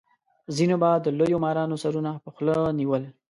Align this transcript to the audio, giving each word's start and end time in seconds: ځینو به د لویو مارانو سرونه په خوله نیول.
ځینو 0.55 0.75
به 0.81 0.89
د 1.05 1.07
لویو 1.17 1.43
مارانو 1.45 1.81
سرونه 1.83 2.11
په 2.23 2.29
خوله 2.35 2.55
نیول. 2.79 3.03